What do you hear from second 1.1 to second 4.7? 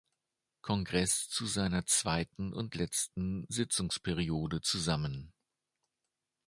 zu seiner zweiten und letzten Sitzungsperiode